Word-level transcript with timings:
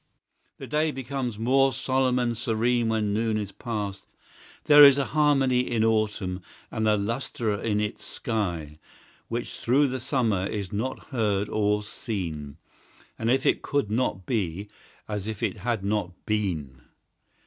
The 0.57 0.65
day 0.65 0.89
becomes 0.89 1.37
more 1.37 1.71
solemn 1.71 2.17
and 2.17 2.35
serene 2.35 2.89
When 2.89 3.13
noon 3.13 3.37
is 3.37 3.51
past 3.51 4.07
there 4.63 4.83
is 4.83 4.97
a 4.97 5.05
harmony 5.13 5.59
In 5.59 5.83
autumn, 5.83 6.41
and 6.71 6.87
a 6.87 6.97
lustre 6.97 7.53
in 7.61 7.79
its 7.79 8.03
sky, 8.03 8.79
Which 9.27 9.59
through 9.59 9.89
the 9.89 9.99
summer 9.99 10.47
is 10.47 10.73
not 10.73 11.09
heard 11.09 11.49
or 11.49 11.83
seen, 11.83 12.57
As 13.19 13.29
if 13.29 13.45
it 13.45 13.61
could 13.61 13.91
not 13.91 14.25
be, 14.25 14.69
as 15.07 15.27
if 15.27 15.43
it 15.43 15.57
had 15.57 15.85
not 15.85 16.13
been! 16.25 16.81